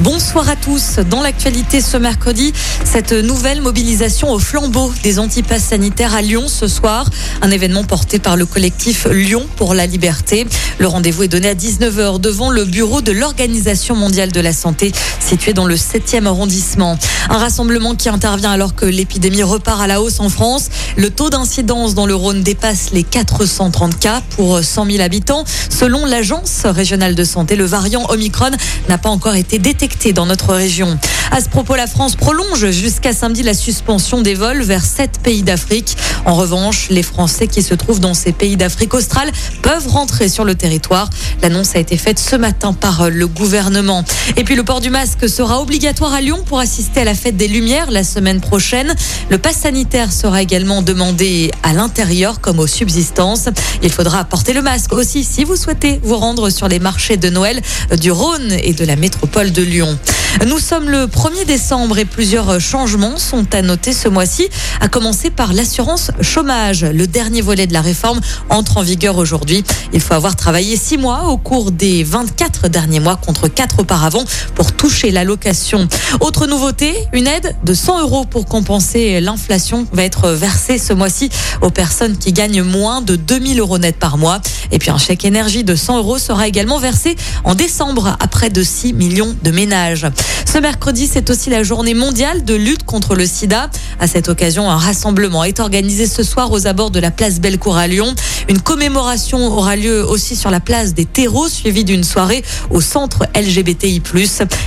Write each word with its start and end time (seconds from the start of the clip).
Bonsoir 0.00 0.48
à 0.48 0.56
tous. 0.56 0.96
Dans 1.10 1.20
l'actualité 1.20 1.80
ce 1.80 1.96
mercredi, 1.96 2.52
cette 2.84 3.12
nouvelle 3.12 3.60
mobilisation 3.60 4.32
au 4.32 4.38
flambeau 4.38 4.92
des 5.02 5.18
antipasses 5.18 5.64
sanitaires 5.64 6.14
à 6.14 6.22
Lyon 6.22 6.44
ce 6.48 6.66
soir. 6.66 7.08
Un 7.42 7.50
événement 7.50 7.84
porté 7.84 8.18
par 8.18 8.36
le 8.36 8.46
collectif 8.46 9.06
Lyon 9.06 9.46
pour 9.56 9.74
la 9.74 9.86
liberté. 9.86 10.46
Le 10.78 10.86
rendez-vous 10.88 11.24
est 11.24 11.28
donné 11.28 11.48
à 11.50 11.54
19h 11.54 12.20
devant 12.20 12.50
le 12.50 12.64
bureau 12.64 13.02
de 13.02 13.12
l'Organisation 13.12 13.94
mondiale 13.94 14.32
de 14.32 14.40
la 14.40 14.52
santé 14.52 14.92
situé 15.20 15.52
dans 15.52 15.66
le 15.66 15.76
7e 15.76 16.26
arrondissement. 16.26 16.98
Un 17.28 17.38
rassemblement 17.38 17.94
qui 17.94 18.08
intervient 18.08 18.50
alors 18.50 18.74
que 18.74 18.86
l'épidémie 18.86 19.42
repart 19.42 19.80
à 19.80 19.86
la 19.86 20.00
hausse 20.00 20.20
en 20.20 20.30
France. 20.30 20.68
Le 20.96 21.10
taux 21.10 21.30
d'incidence 21.30 21.94
dans 21.94 22.06
le 22.06 22.14
Rhône 22.14 22.42
dépasse 22.42 22.90
les 22.92 23.04
430 23.04 23.98
cas 23.98 24.22
pour 24.30 24.64
100 24.64 24.86
000 24.86 25.02
habitants. 25.02 25.44
Selon 25.68 26.06
l'Agence 26.06 26.62
régionale 26.64 27.14
de 27.14 27.24
santé, 27.24 27.56
le 27.56 27.64
variant 27.64 28.04
Omicron 28.08 28.50
n'a 28.88 28.98
pas 28.98 29.10
encore 29.10 29.34
été 29.34 29.58
détecté 29.58 29.81
dans 30.12 30.26
notre 30.26 30.54
région. 30.54 30.96
À 31.34 31.40
ce 31.40 31.48
propos, 31.48 31.76
la 31.76 31.86
France 31.86 32.14
prolonge 32.14 32.70
jusqu'à 32.72 33.14
samedi 33.14 33.42
la 33.42 33.54
suspension 33.54 34.20
des 34.20 34.34
vols 34.34 34.60
vers 34.60 34.84
sept 34.84 35.18
pays 35.22 35.42
d'Afrique. 35.42 35.96
En 36.26 36.34
revanche, 36.34 36.88
les 36.90 37.02
Français 37.02 37.46
qui 37.46 37.62
se 37.62 37.72
trouvent 37.72 38.00
dans 38.00 38.12
ces 38.12 38.32
pays 38.32 38.58
d'Afrique 38.58 38.92
australe 38.92 39.32
peuvent 39.62 39.88
rentrer 39.88 40.28
sur 40.28 40.44
le 40.44 40.54
territoire. 40.54 41.08
L'annonce 41.40 41.74
a 41.74 41.78
été 41.78 41.96
faite 41.96 42.18
ce 42.18 42.36
matin 42.36 42.74
par 42.74 43.08
le 43.08 43.26
gouvernement. 43.26 44.04
Et 44.36 44.44
puis 44.44 44.56
le 44.56 44.62
port 44.62 44.82
du 44.82 44.90
masque 44.90 45.26
sera 45.26 45.62
obligatoire 45.62 46.12
à 46.12 46.20
Lyon 46.20 46.44
pour 46.44 46.58
assister 46.58 47.00
à 47.00 47.04
la 47.04 47.14
fête 47.14 47.38
des 47.38 47.48
Lumières 47.48 47.90
la 47.90 48.04
semaine 48.04 48.42
prochaine. 48.42 48.94
Le 49.30 49.38
pass 49.38 49.56
sanitaire 49.56 50.12
sera 50.12 50.42
également 50.42 50.82
demandé 50.82 51.50
à 51.62 51.72
l'intérieur 51.72 52.42
comme 52.42 52.58
aux 52.58 52.66
subsistances. 52.66 53.48
Il 53.82 53.90
faudra 53.90 54.22
porter 54.24 54.52
le 54.52 54.60
masque 54.60 54.92
aussi 54.92 55.24
si 55.24 55.44
vous 55.44 55.56
souhaitez 55.56 55.98
vous 56.02 56.18
rendre 56.18 56.50
sur 56.50 56.68
les 56.68 56.78
marchés 56.78 57.16
de 57.16 57.30
Noël 57.30 57.62
du 57.98 58.10
Rhône 58.10 58.52
et 58.62 58.74
de 58.74 58.84
la 58.84 58.96
métropole 58.96 59.50
de 59.50 59.62
Lyon. 59.62 59.98
Nous 60.46 60.58
sommes 60.58 60.88
le 60.88 61.06
1er 61.06 61.46
décembre 61.46 61.98
et 61.98 62.04
plusieurs 62.04 62.60
changements 62.60 63.16
sont 63.16 63.54
à 63.54 63.62
noter 63.62 63.92
ce 63.92 64.08
mois-ci, 64.08 64.48
à 64.80 64.88
commencer 64.88 65.30
par 65.30 65.52
l'assurance 65.52 66.10
chômage. 66.20 66.84
Le 66.84 67.06
dernier 67.06 67.42
volet 67.42 67.68
de 67.68 67.72
la 67.72 67.80
réforme 67.80 68.20
entre 68.48 68.78
en 68.78 68.82
vigueur 68.82 69.18
aujourd'hui. 69.18 69.62
Il 69.92 70.00
faut 70.00 70.14
avoir 70.14 70.34
travaillé 70.34 70.76
six 70.76 70.96
mois 70.96 71.28
au 71.28 71.36
cours 71.36 71.70
des 71.70 72.02
24 72.02 72.68
derniers 72.68 72.98
mois 72.98 73.16
contre 73.16 73.46
quatre 73.46 73.80
auparavant 73.80 74.24
pour 74.54 74.72
toucher 74.72 75.12
l'allocation. 75.12 75.86
Autre 76.20 76.46
nouveauté, 76.46 76.92
une 77.12 77.28
aide 77.28 77.54
de 77.62 77.74
100 77.74 78.00
euros 78.00 78.24
pour 78.24 78.46
compenser 78.46 79.20
l'inflation 79.20 79.86
va 79.92 80.02
être 80.02 80.30
versée 80.30 80.78
ce 80.78 80.92
mois-ci 80.92 81.28
aux 81.60 81.70
personnes 81.70 82.16
qui 82.16 82.32
gagnent 82.32 82.62
moins 82.62 83.00
de 83.00 83.14
2000 83.16 83.60
euros 83.60 83.78
net 83.78 83.96
par 83.96 84.18
mois. 84.18 84.40
Et 84.72 84.78
puis 84.78 84.90
un 84.90 84.98
chèque 84.98 85.24
énergie 85.24 85.62
de 85.62 85.76
100 85.76 85.98
euros 85.98 86.18
sera 86.18 86.48
également 86.48 86.78
versé 86.78 87.16
en 87.44 87.54
décembre 87.54 88.16
à 88.18 88.26
près 88.26 88.50
de 88.50 88.62
6 88.62 88.94
millions 88.94 89.36
de 89.42 89.50
ménages. 89.50 90.06
Ce 90.52 90.58
mercredi, 90.58 91.08
c'est 91.10 91.30
aussi 91.30 91.48
la 91.48 91.62
journée 91.62 91.94
mondiale 91.94 92.44
de 92.44 92.54
lutte 92.54 92.84
contre 92.84 93.14
le 93.14 93.26
sida. 93.26 93.70
À 93.98 94.06
cette 94.06 94.28
occasion, 94.28 94.70
un 94.70 94.76
rassemblement 94.76 95.44
est 95.44 95.60
organisé 95.60 96.06
ce 96.06 96.22
soir 96.22 96.52
aux 96.52 96.66
abords 96.66 96.90
de 96.90 97.00
la 97.00 97.10
place 97.10 97.40
Bellecour 97.40 97.76
à 97.76 97.86
Lyon. 97.86 98.14
Une 98.48 98.60
commémoration 98.60 99.46
aura 99.46 99.76
lieu 99.76 100.04
aussi 100.06 100.36
sur 100.36 100.50
la 100.50 100.60
place 100.60 100.92
des 100.92 101.06
terreaux, 101.06 101.48
suivie 101.48 101.84
d'une 101.84 102.04
soirée 102.04 102.44
au 102.70 102.80
centre 102.80 103.24
LGBTI+. 103.34 104.02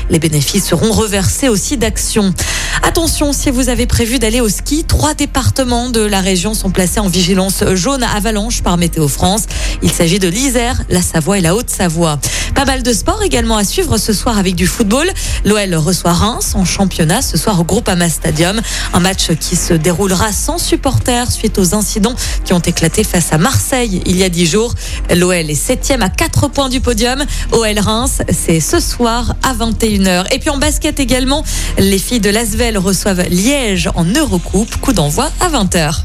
Les 0.10 0.20
bénéfices 0.20 0.66
seront 0.66 0.92
reversés 0.92 1.50
aussi 1.50 1.78
d'Action. 1.78 2.34
Attention, 2.82 3.34
si 3.34 3.52
vous 3.52 3.70
avez 3.70 3.86
prévu 3.86 4.20
d'aller 4.20 4.42
au 4.42 4.50
ski, 4.50 4.84
trois 4.84 5.14
départements 5.14 5.90
de 5.90 6.02
la 6.02 6.22
région 6.22 6.54
sont 6.54 6.72
placés 6.72 7.00
en 7.00 7.08
vigilance 7.08 7.64
jaune 7.74 8.04
avalanche 8.04 8.64
par 8.64 8.78
Météo 8.78 9.08
France. 9.08 9.44
Il 9.82 9.92
s'agit 9.92 10.20
de 10.20 10.28
l'Isère, 10.28 10.82
la 10.90 11.02
Savoie 11.02 11.38
et 11.38 11.42
la 11.42 11.56
Haute-Savoie. 11.56 12.20
Pas 12.56 12.64
mal 12.64 12.84
de 12.84 12.94
sport 12.94 13.22
également 13.22 13.58
à 13.58 13.66
suivre 13.66 13.98
ce 13.98 14.14
soir 14.14 14.38
avec 14.38 14.56
du 14.56 14.66
football. 14.66 15.12
L'OL 15.44 15.76
reçoit 15.76 16.14
Reims 16.14 16.54
en 16.56 16.64
championnat 16.64 17.22
ce 17.22 17.38
soir 17.38 17.60
au 17.60 17.66
Groupama 17.66 18.08
Stadium. 18.08 18.62
Un 18.94 19.00
match 19.02 19.34
qui 19.40 19.58
se 19.58 19.74
déroulera 19.74 20.32
sans 20.32 20.58
supporters 20.58 21.30
suite 21.32 21.60
aux 21.60 21.76
incidents 21.76 22.16
qui 22.46 22.54
ont 22.54 22.60
éclaté 22.60 23.04
face 23.04 23.34
à 23.34 23.38
Marseille 23.38 24.02
il 24.06 24.16
y 24.16 24.24
a 24.24 24.30
dix 24.30 24.46
jours. 24.46 24.74
L'OL 25.14 25.34
est 25.34 25.54
septième 25.54 26.02
à 26.02 26.10
quatre 26.10 26.48
points 26.48 26.70
du 26.70 26.80
podium. 26.80 27.26
OL 27.52 27.78
Reims, 27.78 28.22
c'est 28.32 28.62
ce 28.62 28.80
soir 28.80 29.36
à 29.44 29.54
21h. 29.54 30.34
Et 30.34 30.40
puis 30.40 30.50
en 30.50 30.58
basket 30.58 31.02
également, 31.02 31.44
les 31.78 32.00
filles 32.00 32.22
de 32.22 32.30
Lasvel 32.30 32.78
reçoivent 32.78 33.24
Liège 33.30 33.90
en 33.96 34.06
Eurocoupe. 34.06 34.80
Coup 34.80 34.94
d'envoi 34.94 35.30
à 35.42 35.50
20h. 35.50 36.05